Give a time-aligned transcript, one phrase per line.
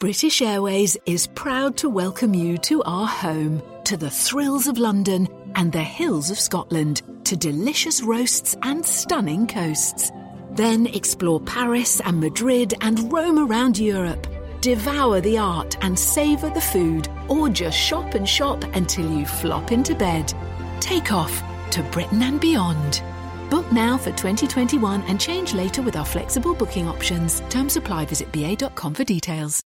[0.00, 5.26] British Airways is proud to welcome you to our home, to the thrills of London
[5.56, 10.12] and the hills of Scotland, to delicious roasts and stunning coasts.
[10.52, 14.28] Then explore Paris and Madrid and roam around Europe.
[14.60, 19.72] Devour the art and savour the food, or just shop and shop until you flop
[19.72, 20.32] into bed.
[20.78, 21.42] Take off
[21.72, 23.02] to Britain and beyond.
[23.50, 27.40] Book now for 2021 and change later with our flexible booking options.
[27.48, 28.04] Terms apply.
[28.04, 29.67] Visit ba.com for details.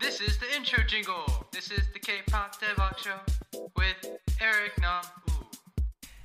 [0.00, 1.24] This is the intro jingle.
[1.50, 3.16] This is the K-pop Daebak show
[3.76, 3.96] with
[4.40, 5.02] Eric Nam.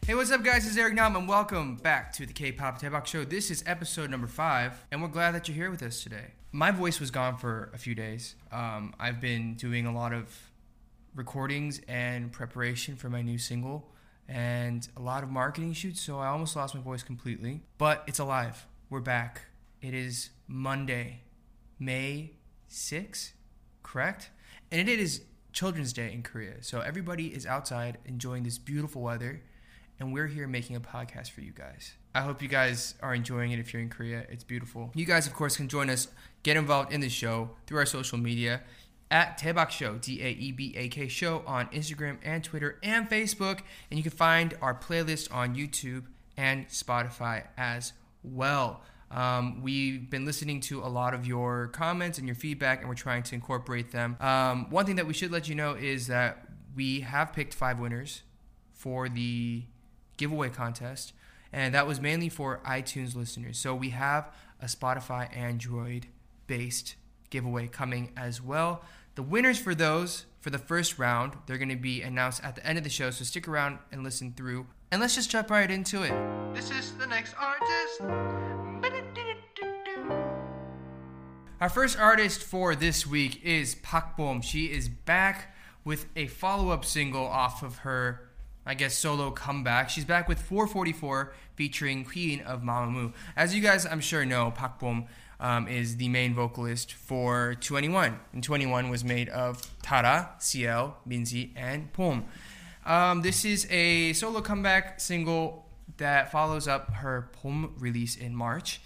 [0.05, 0.68] Hey, what's up, guys?
[0.68, 3.23] It's Eric Nam, and welcome back to the K-pop Daebak Show.
[3.23, 6.34] This is episode number five, and we're glad that you're here with us today.
[6.52, 8.36] My voice was gone for a few days.
[8.52, 10.52] Um, I've been doing a lot of
[11.16, 13.90] recordings and preparation for my new single,
[14.27, 17.62] and a lot of marketing shoots, so I almost lost my voice completely.
[17.80, 18.68] But it's alive.
[18.91, 19.41] We're back.
[19.82, 21.21] It is Monday,
[21.80, 22.34] May
[22.70, 23.32] 6th,
[23.84, 24.30] correct?
[24.72, 25.22] And it is
[25.52, 26.62] Children's Day in Korea.
[26.62, 29.41] So everybody is outside enjoying this beautiful weather,
[29.99, 31.94] and we're here making a podcast for you guys.
[32.16, 34.26] I hope you guys are enjoying it if you're in Korea.
[34.30, 34.91] It's beautiful.
[34.96, 36.07] You guys, of course, can join us,
[36.41, 38.62] get involved in the show through our social media
[39.12, 43.10] at Daebak Show, D A E B A K Show on Instagram and Twitter and
[43.10, 43.60] Facebook.
[43.90, 48.82] And you can find our playlist on YouTube and Spotify as well.
[49.14, 52.96] Um, we've been listening to a lot of your comments and your feedback, and we're
[52.96, 54.18] trying to incorporate them.
[54.20, 57.80] Um, one thing that we should let you know is that we have picked five
[57.80, 58.24] winners
[58.74, 59.64] for the
[60.18, 61.14] giveaway contest,
[61.52, 63.60] and that was mainly for iTunes listeners.
[63.60, 66.08] So we have a Spotify Android
[66.47, 66.96] based
[67.30, 68.84] giveaway coming as well.
[69.16, 72.66] The winners for those for the first round, they're going to be announced at the
[72.66, 74.66] end of the show, so stick around and listen through.
[74.91, 76.14] And let's just jump right into it.
[76.53, 78.53] This is the next artist.
[81.64, 84.42] Our first artist for this week is Park Bom.
[84.42, 85.56] She is back
[85.86, 88.28] with a follow-up single off of her,
[88.66, 89.90] I guess, solo comeback.
[89.90, 93.13] She's back with 444 featuring Wheein of Mamamoo.
[93.38, 95.06] As you guys, I'm sure know, Park Bom
[95.40, 98.18] um, is the main vocalist for 2NE1.
[98.34, 102.25] And 2NE1 was made of Dara, CL, Minzy, and Bom.
[102.85, 105.66] Um, this is a solo comeback single
[105.96, 108.81] that follows up her Bom release in March.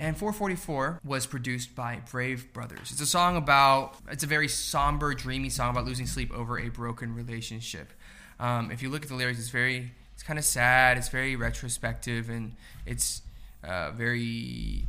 [0.00, 2.92] And 444 was produced by Brave Brothers.
[2.92, 6.68] It's a song about, it's a very somber, dreamy song about losing sleep over a
[6.68, 7.92] broken relationship.
[8.38, 11.34] Um, if you look at the lyrics, it's very, it's kind of sad, it's very
[11.34, 12.54] retrospective, and
[12.86, 13.22] it's
[13.64, 14.86] uh, very,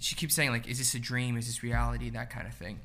[0.00, 1.36] she keeps saying, like, is this a dream?
[1.36, 2.10] Is this reality?
[2.10, 2.80] That kind of thing.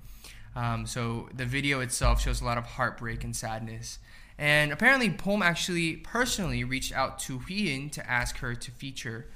[0.55, 3.97] Um, so the video itself shows a lot of heartbreak and sadness.
[4.37, 9.27] And apparently, Bom actually personally reached out to Wheein to ask her to feature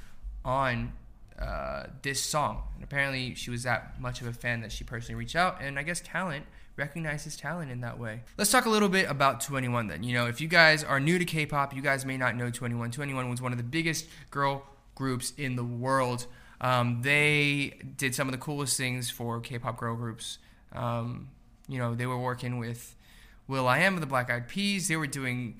[0.45, 0.93] on
[1.39, 2.63] uh, this song.
[2.75, 5.61] And apparently, she was that much of a fan that she personally reached out.
[5.61, 6.45] And I guess talent
[6.75, 8.21] recognizes talent in that way.
[8.37, 10.03] Let's talk a little bit about 2NE1 then.
[10.03, 12.49] You know, if you guys are new to K pop, you guys may not know
[12.49, 12.93] 2NE1.
[12.93, 16.27] 2NE1 was one of the biggest girl groups in the world.
[16.61, 20.39] Um, they did some of the coolest things for K pop girl groups.
[20.71, 21.29] Um,
[21.67, 22.95] you know, they were working with
[23.47, 24.87] will.i.am of the Black Eyed Peas.
[24.87, 25.59] They were doing,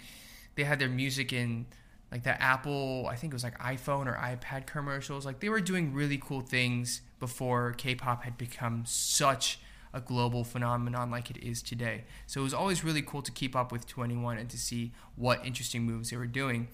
[0.56, 1.66] they had their music in
[2.14, 5.26] like the Apple, I think it was like iPhone or iPad commercials.
[5.26, 9.58] Like they were doing really cool things before K-pop had become such
[9.96, 12.04] a global phenomenon like it is today.
[12.28, 15.44] So it was always really cool to keep up with 2NE1 and to see what
[15.44, 16.68] interesting moves they were doing.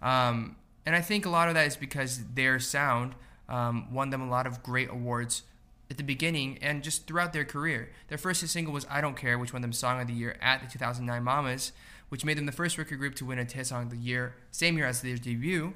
[0.00, 3.16] Um, and I think a lot of that is because their sound
[3.50, 5.42] um, won them a lot of great awards
[5.90, 7.90] at the beginning and just throughout their career.
[8.08, 10.60] Their first single was I Don't Care, which won them Song of the Year at
[10.60, 11.72] the 2009 MAMAs
[12.08, 14.76] which made them the first record group to win a Daesang of the year, same
[14.76, 15.74] year as their debut.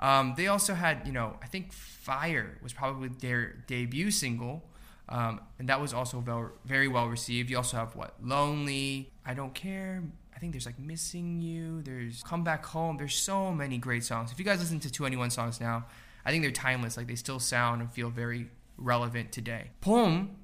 [0.00, 4.64] Um, they also had, you know, I think Fire was probably their debut single,
[5.08, 7.50] um, and that was also very, very well received.
[7.50, 8.14] You also have what?
[8.22, 10.02] Lonely, I Don't Care.
[10.34, 12.96] I think there's like Missing You, there's Come Back Home.
[12.96, 14.30] There's so many great songs.
[14.30, 15.86] If you guys listen to 2NE1 songs now,
[16.24, 16.96] I think they're timeless.
[16.96, 18.48] Like they still sound and feel very
[18.78, 19.70] relevant today.
[19.80, 20.36] Bom,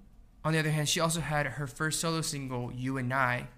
[0.45, 3.49] on the other hand, she also had her first solo single, You and I,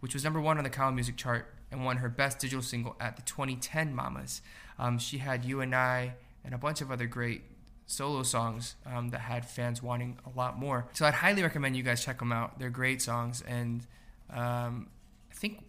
[0.00, 2.96] which was number one on the Gaon Music chart and won her best digital single
[3.00, 4.40] at the 2010 MAMAs.
[4.78, 6.14] Um, she had You and I
[6.44, 7.42] and a bunch of other great
[7.86, 10.86] solo songs um, that had fans wanting a lot more.
[10.92, 12.58] So I'd highly recommend you guys check them out.
[12.58, 13.86] They're great songs, and
[14.30, 14.88] um,
[15.30, 15.64] I think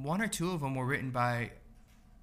[0.00, 1.50] one or two of them were written by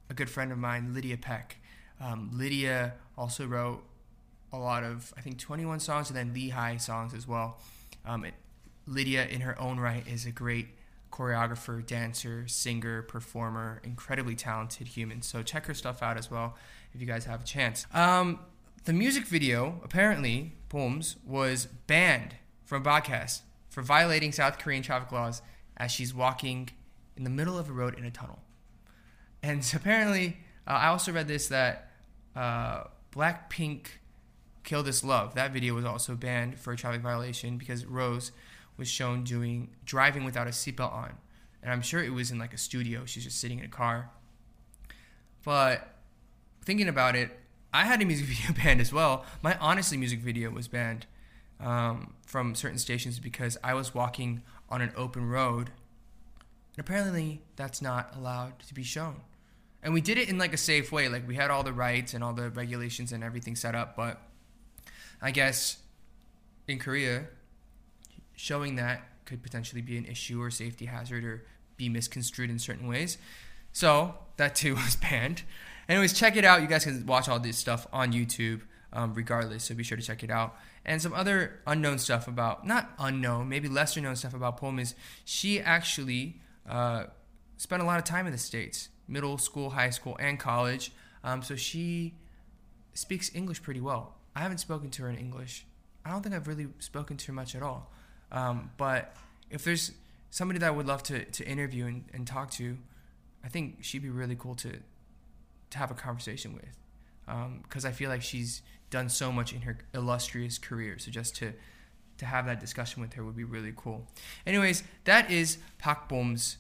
[0.10, 1.54] a good friend of mine, Lydia Paek.
[2.01, 3.84] Um, Lydia also wrote
[4.53, 7.59] a lot of, I think, 2NE1 songs and then Lee Hi songs as well.
[8.05, 8.35] Um, it,
[8.85, 10.67] Lydia, in her own right, is a great
[11.11, 15.21] choreographer, dancer, singer, performer, incredibly talented human.
[15.21, 16.55] So check her stuff out as well
[16.94, 17.85] if you guys have a chance.
[17.94, 18.39] Um,
[18.85, 22.35] the music video, apparently, Bom's, was banned
[22.65, 25.41] from broadcast for violating South Korean traffic laws
[25.77, 26.69] as she's walking
[27.15, 28.39] in the middle of a road in a tunnel.
[29.41, 31.91] And apparently, uh, I also read this that
[32.35, 33.85] uh, Blackpink
[34.63, 38.31] Kill This Love, that video was also banned for a traffic violation because Rose
[38.77, 41.13] was shown doing driving without a seatbelt on.
[41.62, 43.06] And I'm sure it was in like a studio.
[43.06, 44.10] She's just sitting in a car.
[45.44, 45.95] But
[46.65, 47.31] thinking about it,
[47.74, 49.25] I had a music video banned as well.
[49.42, 51.06] My Honestly music video was banned
[51.60, 55.71] um, from certain stations because I was walking on an open road.
[56.75, 59.21] And apparently, that's not allowed to be shown.
[59.83, 61.10] And we did it in like a safe way.
[61.10, 63.95] Like we had all the rights and all the regulations and everything set up.
[63.95, 64.21] But
[65.24, 65.78] I guess
[66.68, 67.28] in Korea,
[68.36, 71.46] showing that could potentially be an issue or safety hazard or
[71.78, 73.18] be misconstrued in certain ways.
[73.72, 75.44] So that too was banned.
[75.88, 76.62] Anyways, check it out.
[76.62, 78.62] You guys can watch all this stuff on YouTube,
[78.92, 79.64] um, regardless.
[79.64, 80.56] So be sure to check it out.
[80.86, 84.94] And some other unknown stuff about, not unknown, maybe lesser known stuff about Bom is
[85.24, 87.06] she actually uh,
[87.56, 90.92] spent a lot of time in the States, middle school, high school, and college.
[91.24, 92.16] Um, so she
[92.94, 94.18] speaks English pretty well.
[94.35, 95.65] I haven't spoken to her in English.
[96.06, 97.91] I don't think I've really spoken to her much at all.
[98.31, 99.15] Um, but
[99.50, 99.91] if there's
[100.31, 102.77] somebody that I would love to, to interview and, and talk to,
[103.44, 104.74] I think she'd be really cool to
[105.69, 106.77] to have a conversation with
[107.63, 110.97] because um, I feel like she's done so much in her illustrious career.
[111.00, 111.53] So just to
[112.18, 114.07] to have that discussion with her would be really cool.
[114.45, 116.57] Anyways, that is Park Bom's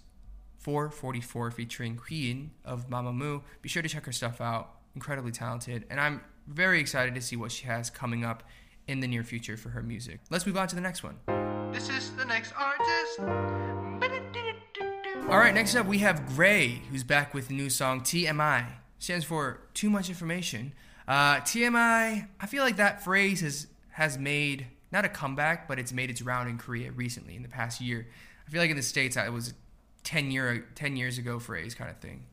[0.57, 3.43] 444 featuring Wheein of Mamamoo.
[3.61, 4.71] Be sure to check her stuff out.
[4.95, 8.43] Incredibly talented, and I'm very excited to see what she has coming up
[8.87, 10.19] in the near future for her music.
[10.29, 11.17] Let's move on to the next one.
[11.71, 13.19] This is the next artist.
[15.29, 18.65] All right, next up we have Gray, who's back with a new song TMI
[19.03, 20.73] stands for too much information.
[21.07, 25.91] Uh, TMI, I feel like that phrase has has made not a comeback, but it's
[25.91, 28.07] made its round in Korea recently in the past year.
[28.47, 29.53] I feel like in the states it was
[30.03, 32.23] ten year ten years ago phrase kind of thing.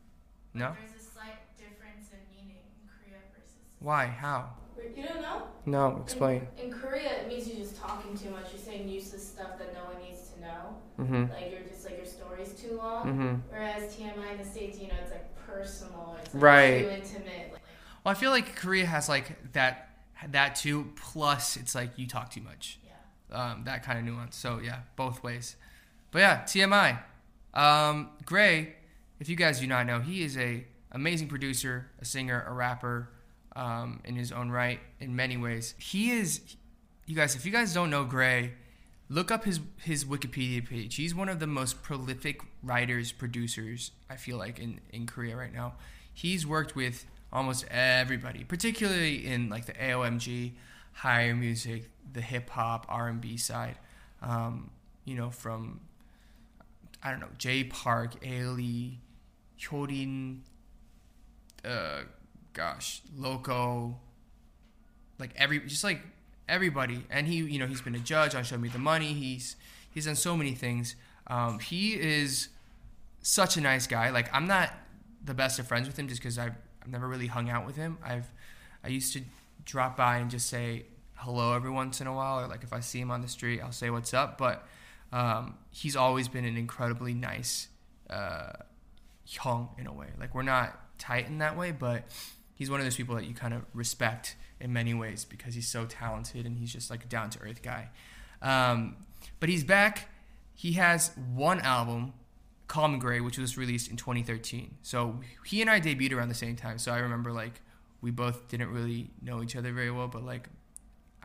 [0.53, 0.73] No.
[0.79, 3.57] There's a slight difference in meaning in Korea versus.
[3.81, 4.05] Why?
[4.07, 4.49] How?
[4.95, 5.43] You don't know?
[5.65, 6.47] No, explain.
[6.57, 8.47] In, in Korea, it means you're just talking too much.
[8.51, 10.75] You're saying useless stuff that no one needs to know.
[10.99, 11.31] Mm-hmm.
[11.31, 13.05] Like you're just like your story's too long.
[13.05, 13.35] Mm-hmm.
[13.49, 16.17] Whereas TMI in the states, you know, it's like personal.
[16.23, 16.79] It's like Right.
[16.83, 17.49] too intimate.
[17.53, 17.61] Like,
[18.03, 19.89] Well, I feel like Korea has like that
[20.29, 20.91] that too.
[20.95, 22.79] Plus, it's like you talk too much.
[22.85, 23.51] yeah.
[23.51, 24.35] um, that kind of nuance.
[24.35, 25.55] So yeah, both ways.
[26.11, 26.99] But yeah, TMI.
[27.53, 28.75] Um, Gray,
[29.19, 33.09] if you guys do not know, he is a amazing producer, a singer, a rapper,
[33.55, 35.75] um, in his own right in many ways.
[35.77, 36.41] He is,
[37.05, 38.53] you guys, if you guys don't know Gray,
[39.09, 40.95] look up his his Wikipedia page.
[40.95, 43.91] He's one of the most prolific writers, producers.
[44.09, 45.73] I feel like in in Korea right now.
[46.13, 50.51] He's worked with almost everybody, particularly in like the AOMG,
[50.93, 53.77] higher music, the hip hop, R and B side.
[54.21, 54.71] Um,
[55.05, 55.81] you know, from
[57.03, 58.97] I don't know, Jay Park, Ailee,
[59.59, 60.39] Hyorin,
[61.65, 62.01] uh,
[62.53, 63.97] gosh, Loco,
[65.19, 66.01] like every just like
[66.47, 67.05] everybody.
[67.09, 69.13] And he, you know, he's been a judge on Show Me the Money.
[69.13, 69.55] He's
[69.89, 70.95] he's done so many things.
[71.27, 72.49] Um, he is
[73.21, 74.09] such a nice guy.
[74.09, 74.73] Like I'm not
[75.23, 77.75] the best of friends with him just because I've, I've never really hung out with
[77.75, 77.97] him.
[78.03, 78.29] I've
[78.83, 79.21] I used to
[79.63, 82.79] drop by and just say hello every once in a while, or like if I
[82.79, 84.37] see him on the street, I'll say what's up.
[84.37, 84.67] But
[85.11, 87.67] um, he's always been an incredibly nice
[88.09, 88.53] uh,
[89.27, 90.07] hyung in a way.
[90.19, 92.05] Like we're not tight in that way, but
[92.61, 95.67] he's one of those people that you kind of respect in many ways because he's
[95.67, 97.89] so talented and he's just like a down to earth guy.
[98.39, 98.97] Um,
[99.39, 100.09] but he's back.
[100.53, 102.13] He has one album,
[102.67, 104.75] Calm Gray, which was released in 2013.
[104.83, 106.77] So he and I debuted around the same time.
[106.77, 107.61] So I remember like
[107.99, 110.47] we both didn't really know each other very well, but like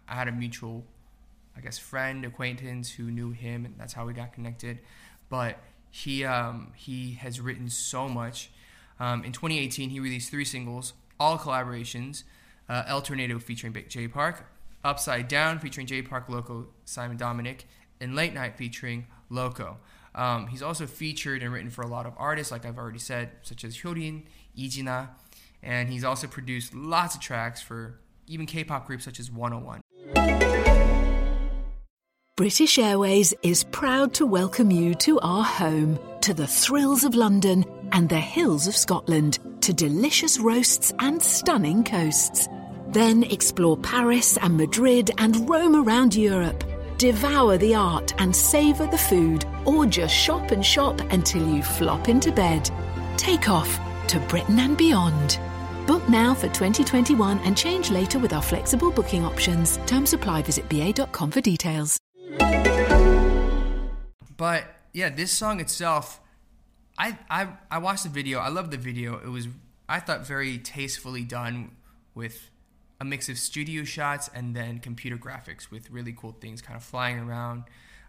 [0.09, 0.87] I had a mutual,
[1.55, 4.79] I guess, friend, acquaintance who knew him, and that's how we got connected.
[5.29, 5.59] But
[5.91, 8.51] he um, he has written so much.
[8.99, 12.23] Um, in 2018, he released three singles, all collaborations.
[12.69, 14.45] Uh, El Tornado featuring Jay Park,
[14.83, 17.67] Upside Down featuring Jay Park, Loco, Simon Dominic,
[18.01, 19.79] and Late Night featuring Loco.
[20.17, 23.31] Um, he's also featured and written for a lot of artists, like I've already said,
[23.43, 24.23] such as Hyorin,
[24.57, 25.11] Ijina,
[25.63, 29.83] and he's also produced lots of tracks for even K-pop groups such as 101.
[32.37, 37.65] British Airways is proud to welcome you to our home, to the thrills of London
[37.93, 42.49] and the hills of Scotland, to delicious roasts and stunning coasts.
[42.89, 46.65] Then explore Paris and Madrid and roam around Europe.
[46.99, 52.09] Devour the art and savour the food, or just shop and shop until you flop
[52.09, 52.69] into bed.
[53.17, 53.79] Take off
[54.09, 55.39] to Britain and beyond.
[55.87, 59.77] Book now for 2021 and change later with our flexible booking options.
[59.87, 60.43] Terms apply.
[60.43, 62.01] Visit ba.com for details.
[64.37, 64.65] But
[64.97, 66.23] yeah, this song itself,
[66.97, 68.39] I I I watched the video.
[68.39, 69.19] I love the video.
[69.19, 69.47] It was
[69.87, 71.73] I thought very tastefully done
[72.15, 72.51] with
[72.99, 76.83] a mix of studio shots and then computer graphics with really cool things kind of
[76.83, 77.65] flying around.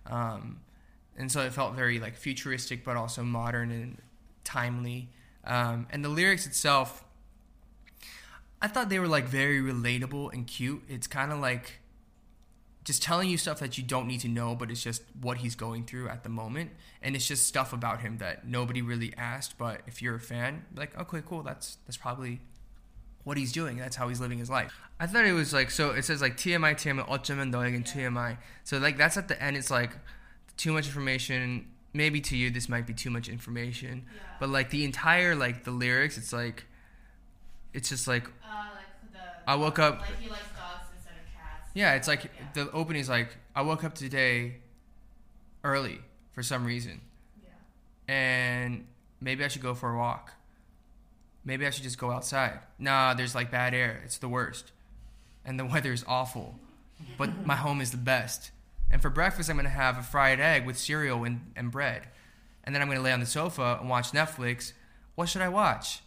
[0.05, 0.61] Um,
[1.17, 4.01] and so it felt very like futuristic, but also modern and
[4.45, 5.09] timely.
[5.43, 7.03] Um, and the lyrics itself,
[8.61, 10.83] I thought they were like very relatable and cute.
[10.87, 11.81] It's kind of like
[12.86, 15.54] just telling you stuff that you don't need to know, but it's just what he's
[15.54, 19.56] going through at the moment, and it's just stuff about him that nobody really asked.
[19.56, 22.40] But if you're a fan, like, okay, cool, that's that's probably
[23.24, 23.76] what he's doing.
[23.76, 24.72] That's how he's living his life.
[24.98, 25.90] I thought it was like so.
[25.90, 28.38] It says like TMI, TMI, 어쩌면 너에겐 TMI.
[28.64, 29.56] So like that's at the end.
[29.56, 29.92] It's like
[30.56, 31.66] too much information.
[31.94, 34.22] Maybe to you this might be too much information, Yeah.
[34.40, 36.64] but like the entire like the lyrics, it's like,
[37.74, 39.50] it's just like Uh, like the.
[39.50, 40.18] I woke up- Like
[41.77, 42.31] yeah, it's like Yeah.
[42.53, 44.61] the opening is like I woke up today
[45.63, 47.01] early for some reason,
[47.43, 47.49] Yeah.
[48.15, 48.87] and
[49.21, 50.33] maybe I should go for a walk.
[51.45, 52.59] Maybe I should just go outside.
[52.79, 54.01] Nah, there's like bad air.
[54.03, 54.71] It's the worst,
[55.45, 56.57] and the weather is awful.
[57.15, 58.49] But my home is the best.
[58.89, 62.07] And for breakfast, I'm gonna have a fried egg with cereal and, and bread,
[62.63, 64.73] and then I'm gonna lay on the sofa and watch Netflix.
[65.13, 66.01] What should I watch?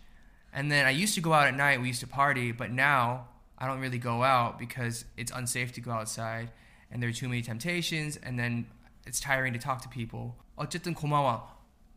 [0.53, 1.81] And then I used to go out at night.
[1.81, 3.29] We used to party, but now
[3.60, 6.52] I don't really go out because it's unsafe to go outside,
[6.92, 8.68] and there are too many temptations, and then
[9.06, 10.36] it's tiring to talk to people.
[10.58, 11.56] 어쨌든 고마워.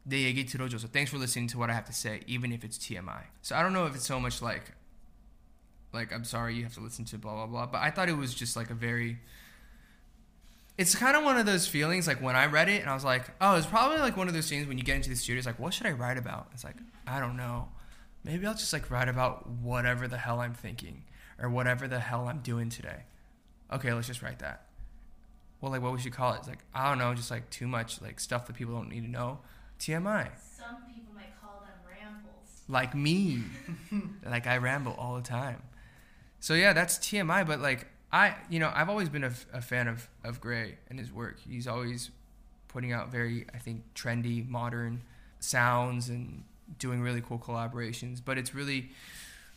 [0.09, 0.91] 내 얘기 들어줘서.
[0.91, 3.25] Thanks for listening to what I have to say, even if it's TMI.
[3.43, 4.73] So I don't know if it's so much like,
[5.93, 8.17] like I'm sorry you have to listen to blah blah blah, but I thought it
[8.17, 9.19] was just like a very.
[10.79, 13.05] It's kind of one of those feelings like when I read it and I was
[13.05, 15.39] like, oh, it's probably like one of those things when you get into the studio,
[15.39, 16.51] it's like, what should I write about?
[16.55, 17.69] It's like, I don't know.
[18.23, 21.03] Maybe I'll just like write about whatever the hell I'm thinking
[21.40, 23.04] or whatever the hell I'm doing today.
[23.72, 24.68] Okay, let's just write that.
[25.62, 26.40] Well, like what would you call it?
[26.40, 29.02] It's like I don't know, just like too much like stuff that people don't need
[29.02, 29.40] to know.
[29.80, 30.30] TMI.
[30.58, 32.62] Some people might call them rambles.
[32.68, 33.44] Like me.
[34.26, 35.62] like I ramble all the time.
[36.40, 37.48] So yeah, that's TMI.
[37.48, 41.12] But like I, you know, I've always been a fan of of Gray and his
[41.12, 41.40] work.
[41.48, 42.12] He's always
[42.68, 45.02] putting out very, I think, trendy, modern
[45.40, 46.44] sounds and
[46.80, 48.20] doing really cool collaborations.
[48.24, 48.90] But it's really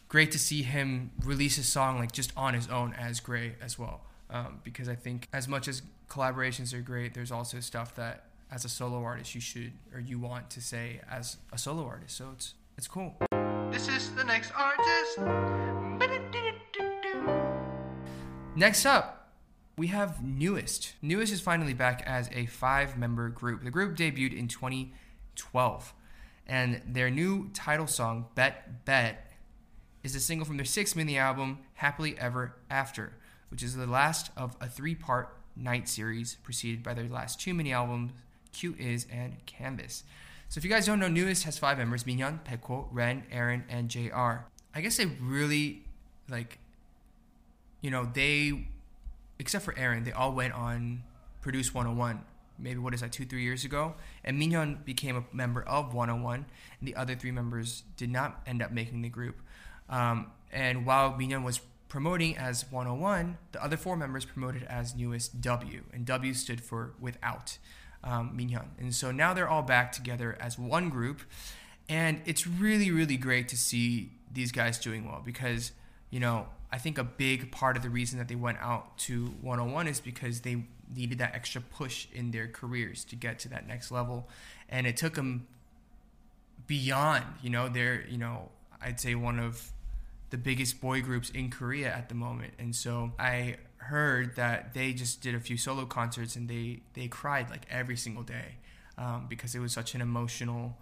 [0.08, 3.78] great to see him release a song like just on his own as Gray as
[3.78, 4.02] well.
[4.28, 8.64] Um, because I think as much as collaborations are great, there's also stuff that as
[8.64, 12.16] a solo artist you should or you want to say as a solo artist.
[12.16, 13.16] So it's it's cool.
[13.70, 15.18] This is the next artist.
[18.56, 19.32] Next up,
[19.76, 20.94] we have NU'EST.
[21.02, 23.62] NU'EST is finally back as a five member group.
[23.62, 25.92] The group debuted in 2012,
[26.46, 29.25] and their new title song, Bet Bet,
[30.06, 33.12] is a single from their sixth mini album, Happily Ever After,
[33.50, 37.52] which is the last of a three part night series preceded by their last two
[37.52, 38.12] mini albums,
[38.52, 40.04] Q is and Canvas.
[40.48, 43.88] So if you guys don't know, NU'EST has five members Minhyun, Baekho, Ren, Aron, and
[43.88, 44.46] JR.
[44.72, 45.82] I guess they really,
[46.30, 46.60] like,
[47.80, 48.68] you know, they,
[49.40, 51.02] except for Aron, they all went on
[51.42, 52.22] Produce 101,
[52.60, 53.94] maybe what is that, two, three years ago.
[54.22, 56.46] And Minhyun became a member of Wanna One,
[56.78, 59.40] and the other three members did not end up making the group.
[59.88, 64.95] Um, and while Minhyun was promoting as Wanna One, the other four members promoted as
[64.95, 67.59] NU'EST W, and W stood for without
[68.02, 68.69] um, Minhyun.
[68.78, 71.23] And so now they're all back together as one group,
[71.88, 75.73] and it's really, really great to see these guys doing well because,
[76.11, 79.26] you know, I think a big part of the reason that they went out to
[79.40, 80.64] 101 is because they
[80.95, 84.28] needed that extra push in their careers to get to that next level.
[84.69, 85.47] And it took them
[86.66, 88.50] beyond, you know, they're, you know,
[88.81, 89.73] I'd say one of
[90.30, 92.54] the biggest boy groups in Korea at the moment.
[92.59, 97.09] And so I heard that they just did a few solo concerts and they, they
[97.09, 98.56] cried like every single day
[98.99, 100.76] um, because it was such an emotional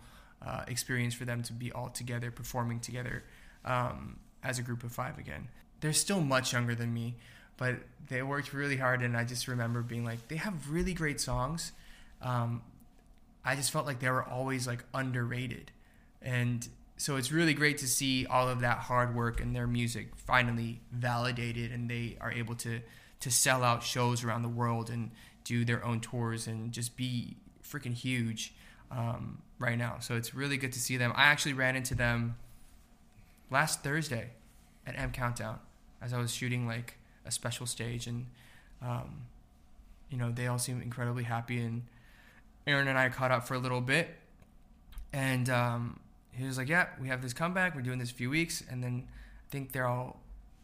[0.45, 3.25] uh, experience for them to be all together, performing together
[3.65, 5.49] um, as a group of five again.
[5.81, 7.17] They're still much younger than me,
[7.57, 7.77] but
[8.09, 9.03] they worked really hard.
[9.03, 11.73] And I just remember being like, they have really great songs.
[12.23, 12.63] Um,
[13.45, 15.71] I just felt like they were always like underrated.
[16.23, 20.09] And so it's really great to see all of that hard work and their music
[20.17, 22.81] finally validated and they are able to
[23.21, 25.11] to sell out shows around the world and
[25.45, 28.53] do their own tours and just be freaking huge
[28.91, 29.97] um, right now.
[30.01, 31.13] So it's really good to see them.
[31.17, 32.37] I actually ran into them
[33.51, 34.31] last Thursday
[34.87, 35.59] at M Countdown
[36.03, 38.27] as I was shooting like a special stage and
[38.83, 39.23] um,
[40.11, 41.83] you know they all seem incredibly happy and
[42.67, 44.15] Aron and I caught up for a little bit
[45.13, 46.01] and um,
[46.37, 47.75] he was like, "Yeah, we have this comeback.
[47.75, 50.21] We're doing this a few weeks, and then I think they're all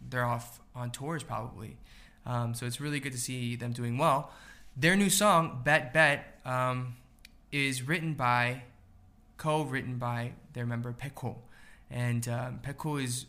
[0.09, 1.77] they're off on tours probably.
[2.27, 4.31] Um, so it's really good to see them doing well.
[4.77, 6.97] Their new song, Bet Bet, um,
[7.51, 8.63] is written by,
[9.37, 11.37] co-written by their member Baekho,
[11.91, 13.27] and um, Baekho is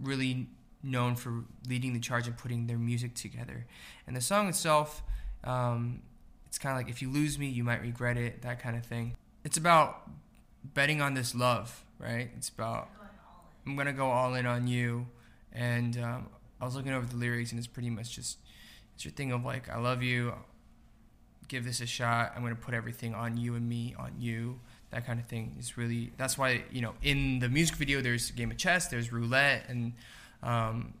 [0.00, 0.48] really
[0.82, 3.66] known for leading the charge and putting their music together.
[4.06, 5.02] And the song itself,
[5.42, 6.02] um,
[6.46, 8.84] it's kind of like if you lose me, you might regret it, that kind of
[8.84, 9.16] thing.
[9.42, 10.10] It's about
[10.62, 12.30] betting on this love, right?
[12.36, 12.88] It's about
[13.66, 15.06] I'm gonna go all in on you,
[15.52, 16.26] and um,
[16.60, 18.38] I was looking over the lyrics, and it's pretty much just
[18.94, 20.34] it's your thing of like I love you,
[21.48, 22.32] give this a shot.
[22.36, 24.60] I'm gonna put everything on you and me on you.
[24.90, 28.30] That kind of thing is really that's why you know in the music video there's
[28.30, 29.92] game of chess, there's roulette, and
[30.42, 30.94] um,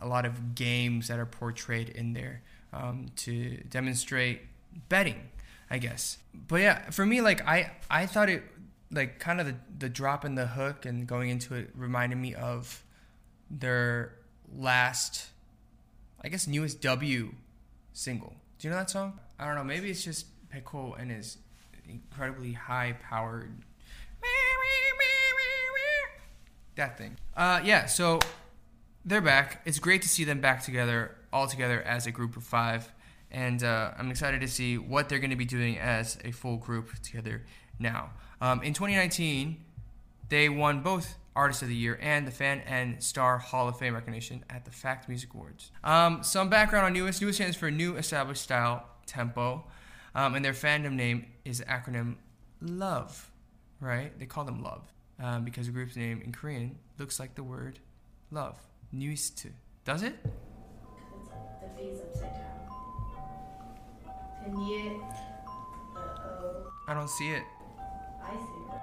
[0.00, 2.42] a lot of games that are portrayed in there
[2.72, 4.40] um, to demonstrate
[4.88, 5.28] betting,
[5.70, 6.18] I guess.
[6.34, 8.42] But yeah, for me, like I I thought it
[8.90, 12.34] like kind of the the drop in the hook and going into it reminded me
[12.34, 12.82] of
[13.50, 14.14] their
[14.56, 15.28] last,
[16.22, 17.34] I guess, NU'EST W
[17.92, 18.34] single.
[18.58, 19.20] Do you know that song?
[19.38, 19.64] I don't know.
[19.64, 21.38] Maybe it's just Baekho and his
[21.88, 23.52] incredibly high powered
[26.78, 27.16] that thing.
[27.36, 27.86] Uh, yeah.
[27.86, 28.20] So
[29.04, 29.60] they're back.
[29.66, 32.90] It's great to see them back together, all together as a group of five.
[33.30, 36.56] And uh, I'm excited to see what they're going to be doing as a full
[36.56, 37.44] group together
[37.78, 38.10] now.
[38.40, 39.64] Um, in 2019,
[40.28, 43.94] they won both Artist of the Year and the Fan and Star Hall of Fame
[43.94, 45.70] recognition at the Fact Music Awards.
[45.84, 47.22] Um, some background on NU'EST.
[47.22, 49.64] NU'EST stands for New Established Style Tempo,
[50.14, 52.16] um, and their fandom name is the acronym
[52.60, 53.30] LOVE,
[53.80, 54.18] right?
[54.18, 57.78] They call them LOVE um, because the group's name in Korean looks like the word
[58.30, 58.58] love.
[58.92, 59.46] NU'EST.
[59.84, 60.14] Does it?
[66.88, 67.42] I don't see it.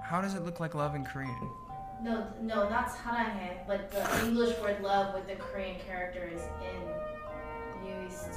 [0.03, 1.35] How does it look like love in Korean?
[2.03, 6.81] No, no, not 사랑해, but the English word love with the Korean character is in
[8.03, 8.29] used.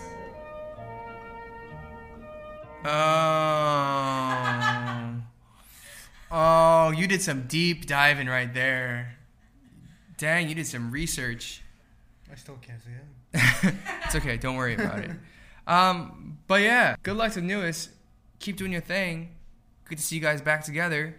[2.85, 2.95] Oh.
[6.31, 9.17] oh, you did some deep diving right there.
[10.17, 11.63] Dang, you did some research.
[12.31, 13.75] I still can't see it.
[14.05, 14.37] it's okay.
[14.37, 15.11] Don't worry about it.
[15.67, 17.91] Um, but yeah, good luck to NU'EST.
[18.39, 19.35] Keep doing your thing.
[19.89, 21.17] Good to see you guys back together.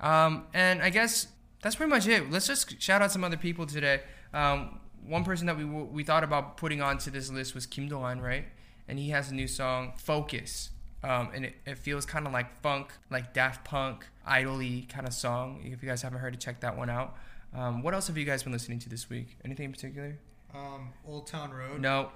[0.00, 1.26] Um, and I guess
[1.62, 2.30] that's pretty much it.
[2.30, 4.00] Let's just shout out some other people today.
[4.32, 8.20] Um, one person that we we thought about putting onto this list was Kim Do-han,
[8.20, 8.44] right?
[8.86, 10.70] And he has a new song, Focus.
[11.04, 15.12] Um, and it, it feels kind of like funk, like Daft Punk, idly kind of
[15.12, 15.60] song.
[15.64, 17.16] If you guys haven't heard it, check that one out.
[17.54, 19.36] Um, what else have you guys been listening to this week?
[19.44, 20.18] Anything in particular?
[20.54, 21.80] Um, Old Town Road.
[21.80, 22.10] No,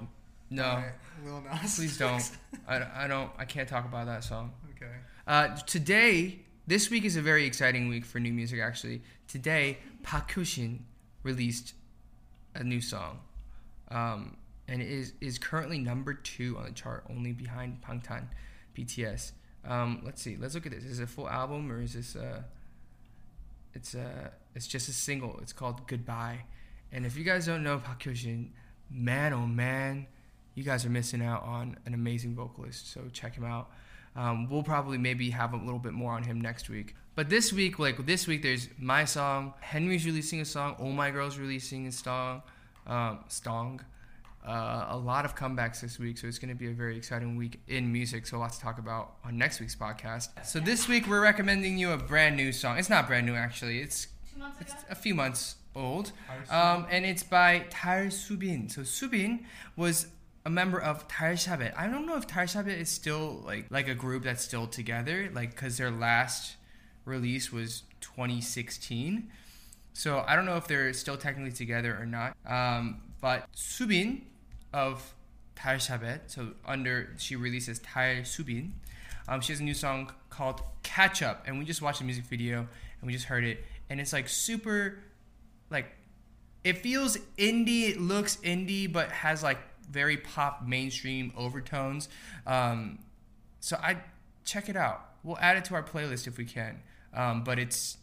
[0.50, 0.62] no.
[0.62, 0.92] by
[1.24, 1.76] Lil Nas.
[1.76, 2.28] Please don't.
[2.68, 3.30] I, I don't.
[3.38, 4.52] I can't talk about that song.
[4.76, 4.92] okay.
[5.26, 8.58] Uh, today, this week is a very exciting week for new music.
[8.60, 10.84] Actually, today Park Hyo-shin
[11.22, 11.74] released
[12.54, 13.20] a new song,
[13.90, 18.24] um, and it is is currently number two on the chart, only behind Bangtan
[18.76, 19.32] BTS.
[19.64, 20.36] Um, let's see.
[20.36, 20.84] Let's look at this.
[20.84, 22.16] Is it a full album or is this?
[22.16, 22.42] Uh,
[23.74, 25.38] it's uh, it's just a single.
[25.40, 26.40] It's called Goodbye.
[26.90, 28.52] And if you guys don't know Park Hyo-shin,
[28.90, 30.08] man oh man,
[30.56, 32.92] you guys are missing out on an amazing vocalist.
[32.92, 33.70] So check him out.
[34.14, 36.94] Um, we'll probably maybe have a little bit more on him next week.
[37.14, 39.54] But this week, like this week, there's my song.
[39.60, 40.76] Henry's releasing a song.
[40.78, 42.42] Oh My Girl's releasing a song.
[42.86, 43.80] Um, Stong.
[44.46, 47.36] Uh, a lot of comebacks this week, so it's going to be a very exciting
[47.36, 48.26] week in music.
[48.26, 50.44] So lots to talk about on next week's podcast.
[50.44, 52.76] So this week we're recommending you a brand new song.
[52.76, 53.78] It's not brand new actually.
[53.78, 56.10] It's Two months it's a few months old,
[56.50, 58.70] um, and it's by Tar Subin.
[58.70, 59.44] So Subin
[59.76, 60.06] was
[60.44, 61.72] a member of Dal Shabet.
[61.76, 65.30] I don't know if Dal Shabet is still like like a group that's still together,
[65.32, 66.56] like because their last
[67.04, 69.30] release was 2016.
[69.94, 72.36] So I don't know if they're still technically together or not.
[72.46, 74.22] Um, but Subin
[74.72, 75.14] of
[75.54, 78.72] Dal Shabet, so under she releases Tar Subin.
[79.28, 82.24] Um, she has a new song called Catch Up, and we just watched the music
[82.24, 84.98] video and we just heard it, and it's like super,
[85.70, 85.86] like,
[86.64, 87.90] it feels indie.
[87.90, 89.58] It looks indie, but has like
[89.92, 92.08] very pop mainstream overtones.
[92.46, 92.98] Um,
[93.60, 93.98] so I
[94.44, 95.04] check it out.
[95.22, 96.80] We'll add it to our playlist if we can.
[97.14, 97.98] Um, but it's,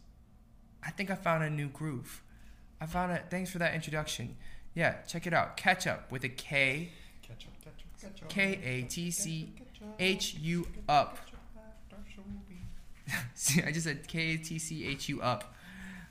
[0.83, 2.21] I think I found a new groove.
[2.79, 3.25] I found it.
[3.29, 4.37] Thanks for that introduction.
[4.73, 5.57] Yeah, check it out.
[5.57, 8.29] Catch up with a K, Catch up, catch up, catch up.
[8.29, 9.51] K A T C
[9.99, 11.17] H U up.
[13.33, 15.53] See, I just said K A T C H U up.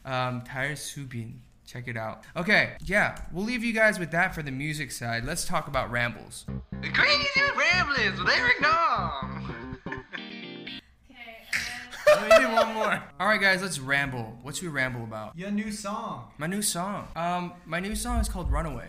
[0.05, 1.35] Um, Tyre Subin.
[1.69, 2.25] Check it out.
[2.35, 5.27] Okay, yeah, we'll leave you guys with that for the music side.
[5.27, 6.47] Let's talk about rambles.
[6.81, 9.79] The Crazy Ramblings with Eric Nam.
[9.87, 10.81] Okay, and
[12.07, 13.03] then Let's do one more.
[13.21, 14.39] All right, guys, let's ramble.
[14.41, 15.37] What should we ramble about?
[15.37, 16.31] Your new song.
[16.39, 17.07] My new song.
[17.15, 18.89] Um, my new song is called "Runaway."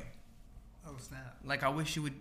[0.88, 1.36] Oh snap.
[1.44, 2.16] Like I wish you would.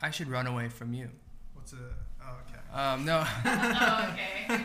[0.00, 1.10] I should run away from you.
[1.52, 1.76] What's a?
[2.22, 2.60] Oh okay.
[2.72, 3.22] Um, no.
[3.22, 4.60] Oh, okay.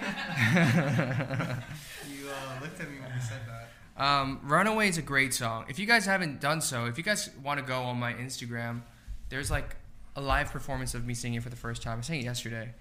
[2.09, 3.74] You uh, looked at me when you said that.
[3.96, 5.66] Um, Runaway is a great song.
[5.68, 8.82] If you guys haven't done so, if you guys want to go on my Instagram,
[9.28, 9.76] there's like
[10.16, 11.98] a live performance of me singing for the first time.
[11.98, 12.74] I sang it yesterday.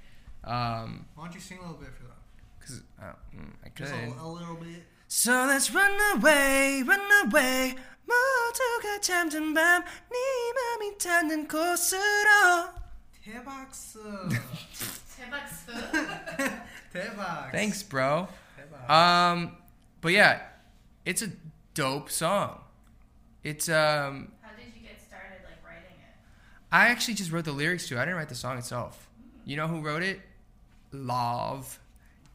[0.44, 2.20] Um, Why don't you sing a little bit for that?
[2.70, 3.88] cause uh, mm, I could.
[3.88, 4.84] Just a, a little bit.
[5.08, 7.76] So let's run away, run away.
[8.06, 10.18] 모두가 잠든 밤, 네
[10.56, 12.74] 맘이 닿는 곳으로.
[13.24, 14.00] 대박스.
[15.18, 15.72] 대박스.
[16.94, 17.52] 대박.
[17.52, 18.28] Thanks, bro.
[18.56, 18.90] 대박.
[18.90, 19.58] Um,
[20.02, 20.42] but yeah,
[21.05, 21.29] it's a
[21.75, 22.61] dope song.
[23.43, 26.15] It's um, How did you get started, like writing it?
[26.73, 27.99] I actually just wrote the lyrics to it.
[27.99, 29.09] I didn't write the song itself.
[29.45, 30.21] You know who wrote it?
[30.93, 31.79] Lauv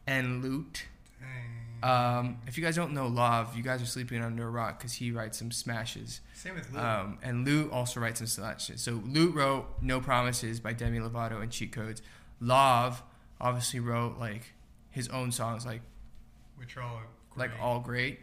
[0.05, 0.86] and Loot.
[1.19, 1.89] Dang.
[1.89, 4.93] Um, if you guys don't know Lauv, you guys are sleeping under a rock because
[4.93, 6.21] he writes some smashes.
[6.36, 6.84] Same with Luke.
[6.84, 8.82] Um, and Loot also writes some smashes.
[8.82, 12.01] So Loot wrote No Promises by Demi Lovato and Cheat Codes.
[12.41, 13.01] Lauv
[13.41, 14.53] obviously wrote like
[14.91, 15.82] his own songs like
[16.58, 16.99] which are all
[17.36, 18.19] like all great.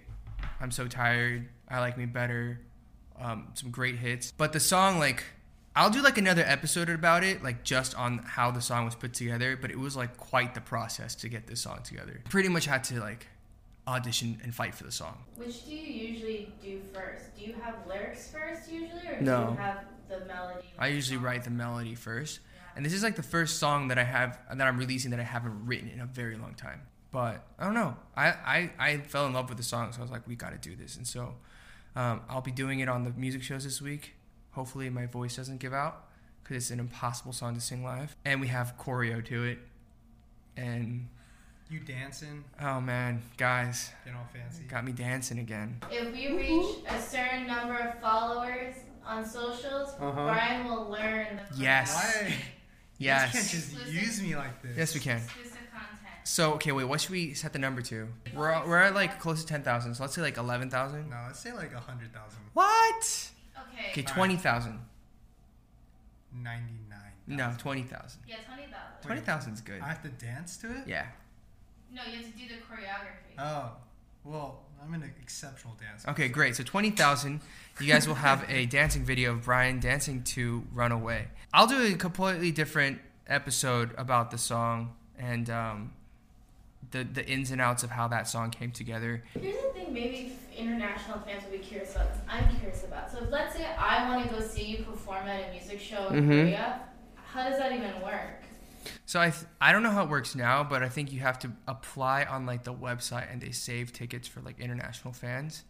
[0.61, 1.49] I'm so tired.
[1.68, 2.61] I like me better.
[3.20, 4.31] Um, some great hits.
[4.33, 5.25] But the song, like,
[5.75, 9.12] I'll do like another episode about it, like just on how the song was put
[9.14, 9.57] together.
[9.61, 12.20] But it was like quite the process to get this song together.
[12.29, 13.27] Pretty much had to like
[13.88, 15.18] audition and fight for the song.
[15.37, 17.37] Which do you usually do first?
[17.37, 19.44] Do you have lyrics first usually, or No.
[19.46, 20.66] do you have the melody?
[20.79, 22.40] I usually write the melody first,
[22.75, 25.25] and this is like the first song that I have that I'm releasing that I
[25.25, 26.81] haven't written in a very long time.
[27.16, 27.96] But I don't know.
[28.14, 30.50] I I, I fell in love with the song, so I was like, we got
[30.50, 31.33] to do this, and so
[31.94, 34.12] um, I'll be doing it on the music shows this week.
[34.50, 36.05] Hopefully, my voice doesn't give out
[36.42, 39.61] because it's an impossible song to sing live, and we have choreo to it.
[40.59, 41.09] And
[41.70, 44.64] You dancing, oh man, guys, getting all fancy.
[44.64, 45.81] got me dancing again.
[45.90, 48.74] If we reach a certain number of followers
[49.07, 50.12] on socials, Uh-huh.
[50.12, 51.94] Brian will learn the Yes.
[51.94, 52.35] Why?
[52.98, 53.33] Yes.
[53.35, 54.76] You can't just use me like this.
[54.76, 55.16] Yes, we can.
[55.16, 55.55] exclusive content.
[56.26, 56.84] So okay, wait.
[56.84, 58.08] What should we set the number to?
[58.34, 59.94] We're we're at like close to ten thousand.
[59.94, 61.08] So let's say like eleven thousand.
[61.08, 62.40] No, let's say like a hundred thousand.
[62.52, 63.30] What?
[63.56, 63.90] Okay.
[63.92, 64.80] Okay, twenty thousand.
[66.34, 67.12] Ninety-nine.
[67.28, 68.22] No, twenty thousand.
[68.26, 69.02] Yeah, twenty thousand.
[69.02, 69.80] Twenty thousand's good.
[69.80, 70.88] I have to dance to it.
[70.88, 71.06] Yeah.
[71.92, 73.38] No, you have to do the choreography.
[73.38, 73.70] Oh,
[74.24, 76.10] well, I'm an exceptional dancer.
[76.10, 76.56] Okay, great.
[76.56, 77.40] So twenty thousand.
[77.80, 81.94] You guys will have a dancing video of Brian dancing to "Runaway." I'll do a
[81.94, 85.92] completely different episode about the song and um,
[86.90, 89.22] the the ins and outs of how that song came together.
[89.35, 92.09] Here's the thing, maybe international fans will be curious about.
[92.12, 92.22] this.
[92.29, 93.11] I'm curious about.
[93.11, 95.96] So, if let's say I want to go see you perform at a music show
[96.11, 96.27] in Mhm.
[96.55, 96.81] Korea,
[97.14, 98.44] how does that even work?
[99.05, 101.38] So I th- I don't know how it works now, but I think you have
[101.40, 105.64] to apply on like the website and they save tickets for like international fans.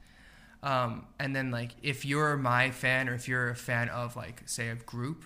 [0.62, 4.42] Um, and then like if you're my fan or if you're a fan of like
[4.46, 5.24] say a group,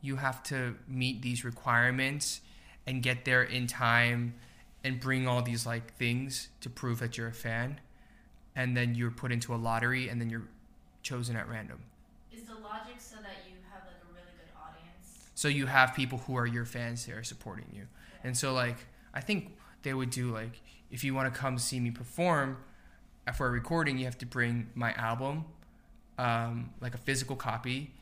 [0.00, 2.40] you have to meet these requirements
[2.86, 4.34] and get there in time
[4.84, 7.80] and bring all these like things to prove that you're a fan.
[8.54, 10.48] And then you're put into a lottery and then you're
[11.02, 11.80] chosen at random.
[12.32, 15.30] Is the logic so that you have like a really good audience?
[15.34, 17.86] So you have people who are your fans there supporting you.
[18.24, 18.76] And so like
[19.14, 22.58] I think they would do like if you want to come see me perform
[23.34, 25.44] for a recording, you have to bring my album,
[26.18, 27.92] um, like a physical copy.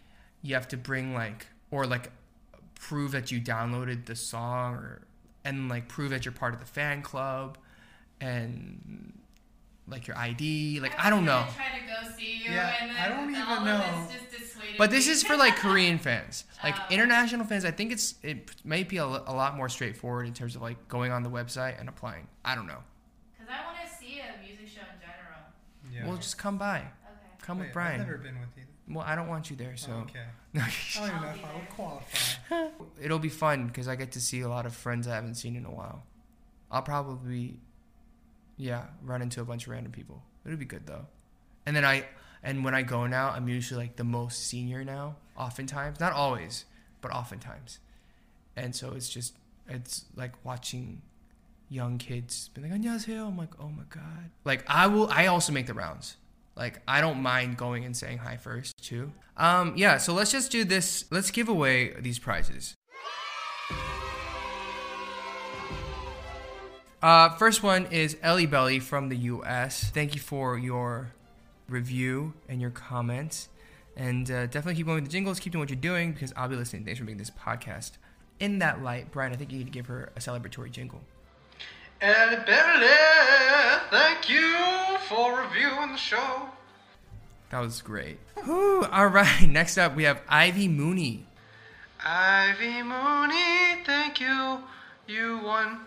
[0.43, 2.11] You have to bring like or like
[2.75, 5.03] prove that you downloaded the song or
[5.45, 7.59] and like prove that you're part of the fan club
[8.21, 9.13] and
[9.89, 10.81] like your ID.
[10.81, 11.45] Like I don't know.
[11.57, 14.07] Try to go see you, Yeah, and then I don't even know.
[14.31, 16.45] this But this is for like Korean fans.
[16.63, 16.67] Oh.
[16.67, 16.85] Like Oh.
[16.93, 20.57] international fans, I think it's it might be a, a lot more straightforward in terms
[20.57, 22.27] of like going on the website and applying.
[22.45, 22.81] I don't know.
[23.33, 25.41] Because I want to see a music show in general.
[25.91, 26.07] Yeah.
[26.07, 26.81] Well, just come by.
[26.81, 26.87] Okay.
[27.41, 28.03] Come Wait, with Brian.
[28.03, 28.65] I've never been with you.
[28.90, 30.20] Well, I don't want you there, so Oh, okay.
[30.56, 30.60] I
[31.00, 31.68] don't even know I'll if be I would there.
[31.76, 32.68] qualify.
[33.02, 35.56] it'll be fun because I get to see a lot of friends I haven't seen
[35.56, 36.04] in a while.
[36.72, 37.60] I'll probably,
[38.58, 40.22] yeah, run into a bunch of random people.
[40.46, 41.08] It'll be good though.
[41.66, 42.06] And then I,
[42.44, 45.16] and when I go now, I'm usually like the most senior now.
[45.38, 46.66] Oftentimes, not always,
[47.02, 47.80] but oftentimes.
[48.56, 49.34] And so it's just,
[49.68, 51.02] it's like watching
[51.70, 53.28] young kids be like, 안녕하세요.
[53.28, 54.30] I'm like, oh my god.
[54.46, 56.18] Like I will, I also make the rounds.
[56.57, 59.13] Like I don't mind going and saying hi first too.
[59.37, 59.97] Um, yeah.
[59.99, 61.05] So let's just do this.
[61.11, 62.75] Let's give away these prizes.
[67.03, 69.91] Uh, first one is Ellie Belly from the U.S.
[69.91, 71.13] Thank you for your
[71.67, 73.49] review and your comments,
[73.97, 75.41] and uh, definitely keep going with the jingles.
[75.41, 76.85] Keep doing what you're doing because I'll be listening.
[76.85, 77.93] Thanks for making this podcast.
[78.39, 81.01] In that light, Brian, I think you need to give her a celebratory jingle.
[82.01, 82.89] Ellie Belly,
[83.91, 84.57] thank you
[85.09, 86.49] for reviewing the show.
[87.51, 88.19] That was great.
[88.49, 91.27] All right, next up we have Ivy Mooney.
[92.05, 94.59] Ivy Mooney, thank you.
[95.07, 95.81] You won.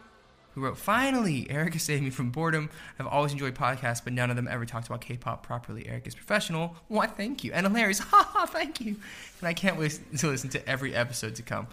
[0.53, 2.69] who wrote, Finally, Erica saved me from boredom.
[2.99, 5.87] I've always enjoyed podcasts, but none of them ever talked about K pop properly.
[5.87, 6.75] Eric is professional.
[6.89, 7.53] Why, thank you.
[7.53, 7.99] And hilarious.
[8.03, 8.97] Ha ha, thank you.
[9.39, 11.67] And I can't wait to listen to every episode to come.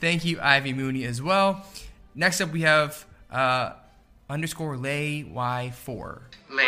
[0.00, 1.64] Thank you, Ivy Mooney, as well.
[2.14, 3.70] Next up, we have uh,
[4.28, 6.64] underscore lay y4 Lay.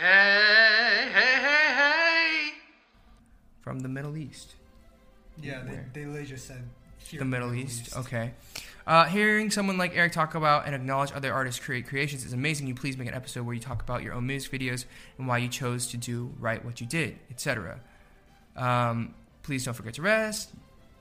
[0.00, 2.50] Hey, hey, hey, hey.
[3.60, 4.54] from the Middle East.
[5.40, 5.88] Yeah, Where?
[5.92, 6.62] they, they literally just said
[6.98, 7.96] here the in Middle East.
[7.96, 8.32] Okay.
[8.86, 12.66] Uh, hearing someone like Eric talk about and acknowledge other artists' create creations is amazing.
[12.66, 14.86] You please make an episode where you talk about your own music videos
[15.18, 17.80] and why you chose to do right what you did, etc.
[18.56, 20.52] Um, please don't forget to rest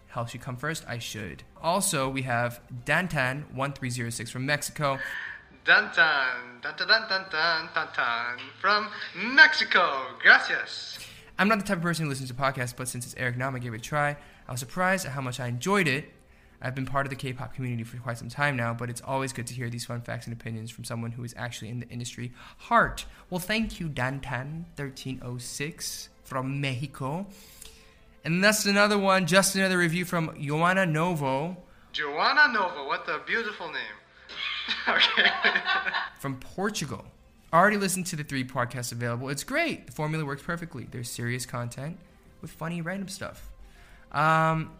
[0.08, 0.84] helps you come first?
[0.88, 1.44] I should.
[1.62, 5.00] Also, we have Dantan1306 from Mexico.
[5.66, 10.08] Dantan, Dantan, Dantan, Dantan, from Mexico.
[10.22, 11.00] Gracias.
[11.38, 13.56] I'm not the type of person who listens to podcasts, but since it's Eric Nam,
[13.56, 14.18] I gave it a try.
[14.48, 16.12] I was surprised at how much I enjoyed it.
[16.62, 19.02] I've been part of the K pop community for quite some time now, but it's
[19.02, 21.82] always good to hear these fun facts and opinions from someone who is actually in
[21.82, 22.34] the industry.
[22.58, 23.06] Heart.
[23.30, 27.28] Well, thank you, Dantan1306 from Mexico.
[28.28, 31.56] And that's another one, just another review from Joanna Novo
[31.94, 33.98] Joanna Novo, what a beautiful name.
[34.90, 35.30] okay.
[36.20, 37.06] from Portugal.
[37.54, 39.30] Already listened to the three podcasts available.
[39.30, 39.88] It's great.
[39.88, 40.90] The formula works perfectly.
[40.92, 41.98] There's serious content
[42.42, 43.50] with funny random stuff.
[44.12, 44.74] Um,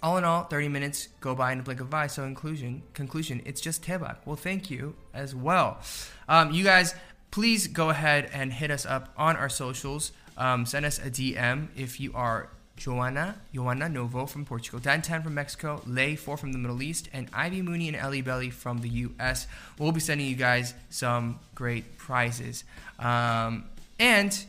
[0.00, 2.06] all in all, 30 minutes go by in a blink of eye.
[2.06, 4.18] So, inclusion, conclusion, it's just Daebak.
[4.24, 5.80] Well, thank you as well.
[6.28, 6.94] Um, you guys,
[7.32, 10.12] please go ahead and hit us up on our socials.
[10.36, 15.34] Um, send us a DM if you are Joanna, Joanna Novo from Portugal, Dan from
[15.34, 18.88] Mexico, Lay 4 from the Middle East, and Ivy Mooney and Ellie Belly from the
[18.88, 19.46] US.
[19.78, 22.64] We'll be sending you guys some great prizes.
[22.98, 23.64] Um,
[24.00, 24.44] and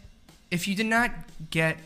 [0.50, 1.12] if you did not
[1.50, 1.78] get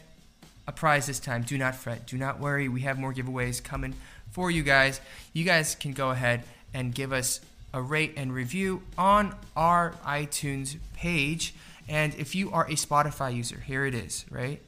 [0.67, 2.05] a prize this time, do not fret.
[2.05, 2.69] Do not worry.
[2.69, 3.95] We have more giveaways coming
[4.31, 5.01] for you guys.
[5.33, 7.41] You guys can go ahead and give us
[7.73, 11.53] a rate and review on our iTunes page.
[11.87, 14.61] And if you are a Spotify user, here it is, right?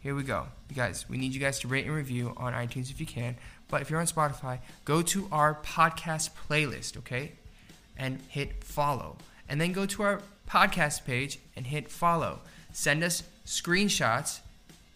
[0.00, 0.46] Here we go.
[0.68, 3.36] You guys, we need you guys to rate and review on iTunes if you can.
[3.68, 7.32] But if you're on Spotify, go to our podcast playlist, okay?
[7.96, 9.16] And hit follow.
[9.48, 12.40] And then go to our podcast page and hit follow.
[12.72, 14.40] Send us screenshots,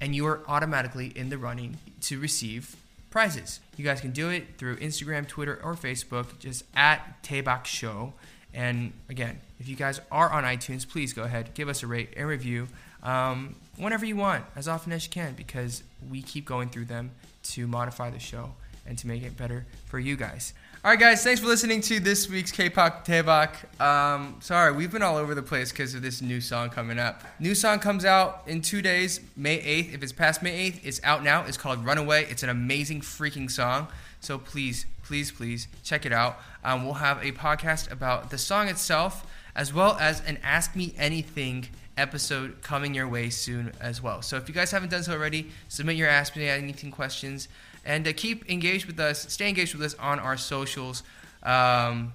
[0.00, 2.76] and you are automatically in the running to receive
[3.10, 3.60] prizes.
[3.76, 8.14] You guys can do it through Instagram, Twitter, or Facebook, just at Daebak Show.
[8.54, 12.14] And again, if you guys are on iTunes, please go ahead, give us a rate
[12.16, 12.68] and review
[13.02, 17.10] um, whenever you want, as often as you can, because we keep going through them
[17.42, 18.54] to modify the show
[18.86, 20.54] and to make it better for you guys.
[20.88, 23.78] All right, guys, thanks for listening to this week's K-pop Daebak.
[23.78, 27.22] Um, sorry, we've been all over the place because of this new song coming up.
[27.38, 29.92] New song comes out in two days, May 8th.
[29.92, 31.44] If it's past May 8th, it's out now.
[31.44, 32.24] It's called Runaway.
[32.30, 33.88] It's an amazing freaking song.
[34.20, 36.40] So please, please, please check it out.
[36.64, 40.94] Um, we'll have a podcast about the song itself, as well as an Ask Me
[40.96, 41.66] Anything
[41.98, 44.22] episode coming your way soon as well.
[44.22, 47.48] So if you guys haven't done so already, submit your Ask Me Anything questions
[47.88, 49.26] and uh, keep engaged with us.
[49.32, 51.02] Stay engaged with us on our socials
[51.42, 52.12] um,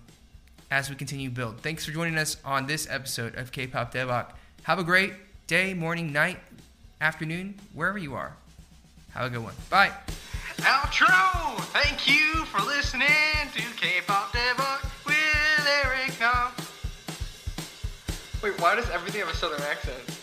[0.71, 1.59] as we continue to build.
[1.59, 4.27] Thanks for joining us on this episode of K-pop Daebak.
[4.63, 5.13] Have a great
[5.47, 6.37] day, morning, night,
[7.01, 8.33] afternoon, wherever you are.
[9.13, 9.55] Have a good one.
[9.69, 9.91] Bye.
[10.59, 11.59] Outro!
[11.73, 13.09] Thank you for listening
[13.53, 16.51] to K-pop Daebak with Eric Nam.
[18.41, 20.22] Wait, why does everything have a southern accent?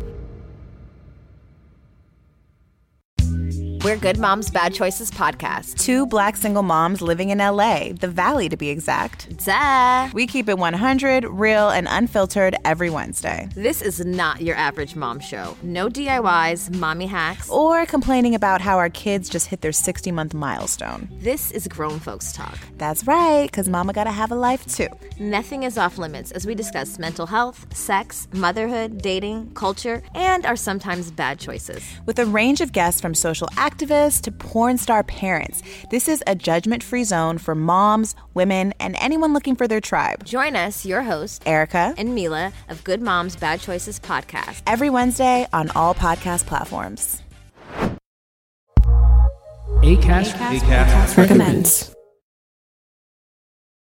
[3.83, 5.79] We're Good Moms Bad Choices podcast.
[5.79, 9.43] Two black single moms living in LA, the Valley to be exact.
[9.43, 10.07] Duh.
[10.13, 13.49] We keep it 100, real, and unfiltered every Wednesday.
[13.55, 15.57] This is not your average mom show.
[15.63, 17.49] No DIYs, mommy hacks.
[17.49, 21.09] Or complaining about how our kids just hit their 60 month milestone.
[21.13, 22.59] This is grown folks talk.
[22.77, 24.89] That's right, because mama gotta have a life too.
[25.19, 30.55] Nothing is off limits as we discuss mental health, sex, motherhood, dating, culture, and our
[30.55, 31.83] sometimes bad choices.
[32.05, 36.35] With a range of guests from social activists to porn star parents, this is a
[36.35, 40.25] judgment free zone for moms, women, and anyone looking for their tribe.
[40.25, 44.61] Join us, your host, Erica, and Mila of Good Moms Bad Choices podcast.
[44.67, 47.21] every Wednesday on all podcast platforms.
[49.81, 51.93] ACAST, ACAST, Recommends.